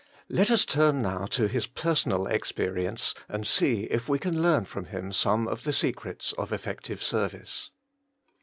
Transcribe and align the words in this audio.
let 0.29 0.49
us 0.49 0.65
turn 0.65 1.03
now 1.03 1.27
to 1.27 1.47
his 1.47 1.67
personal 1.67 2.25
experience, 2.25 3.13
and 3.29 3.45
see 3.45 3.83
if 3.91 4.09
we 4.09 4.17
can 4.17 4.41
learn 4.41 4.65
from 4.65 4.85
him 4.85 5.11
some 5.11 5.47
of 5.47 5.63
the 5.63 5.71
secrets 5.71 6.33
of 6.39 6.51
effective 6.51 7.03
service. 7.03 7.69